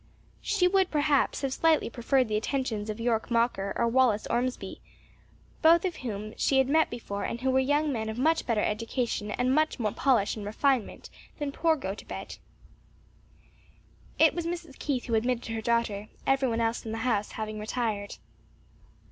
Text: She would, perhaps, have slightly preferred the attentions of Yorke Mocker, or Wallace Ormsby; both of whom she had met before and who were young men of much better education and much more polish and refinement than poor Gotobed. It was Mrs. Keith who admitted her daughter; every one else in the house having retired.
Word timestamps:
She 0.41 0.67
would, 0.67 0.89
perhaps, 0.89 1.43
have 1.43 1.53
slightly 1.53 1.87
preferred 1.87 2.27
the 2.27 2.35
attentions 2.35 2.89
of 2.89 2.99
Yorke 2.99 3.29
Mocker, 3.29 3.71
or 3.75 3.87
Wallace 3.87 4.25
Ormsby; 4.31 4.81
both 5.61 5.85
of 5.85 5.97
whom 5.97 6.33
she 6.37 6.57
had 6.57 6.67
met 6.67 6.89
before 6.89 7.23
and 7.23 7.39
who 7.41 7.51
were 7.51 7.59
young 7.59 7.91
men 7.93 8.09
of 8.09 8.17
much 8.17 8.47
better 8.47 8.63
education 8.63 9.29
and 9.29 9.53
much 9.53 9.77
more 9.77 9.91
polish 9.91 10.35
and 10.35 10.43
refinement 10.43 11.11
than 11.37 11.51
poor 11.51 11.75
Gotobed. 11.77 12.39
It 14.17 14.33
was 14.33 14.47
Mrs. 14.47 14.79
Keith 14.79 15.05
who 15.05 15.13
admitted 15.13 15.53
her 15.53 15.61
daughter; 15.61 16.07
every 16.25 16.47
one 16.47 16.61
else 16.61 16.83
in 16.83 16.93
the 16.93 16.97
house 17.05 17.33
having 17.33 17.59
retired. 17.59 18.17